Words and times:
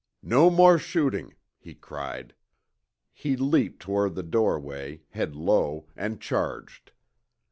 "No 0.23 0.49
more 0.49 0.79
shooting," 0.79 1.35
he 1.59 1.75
cried. 1.75 2.33
He 3.13 3.37
leaped 3.37 3.83
toward 3.83 4.15
the 4.15 4.23
doorway, 4.23 5.01
head 5.11 5.35
low, 5.35 5.85
and 5.95 6.19
charged. 6.19 6.91